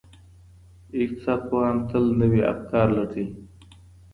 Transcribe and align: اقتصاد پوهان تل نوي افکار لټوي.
اقتصاد 0.99 1.39
پوهان 1.49 1.77
تل 1.89 2.03
نوي 2.21 2.41
افکار 2.53 2.87
لټوي. 2.95 3.27